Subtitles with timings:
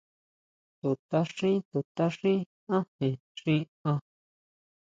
[0.79, 2.39] To tʼaxín, to tʼaxín
[2.75, 3.55] ajen xi
[3.89, 3.97] an.